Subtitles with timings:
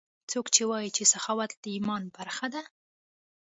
[0.31, 2.61] څوک وایي چې سخاوت د ایمان برخه ده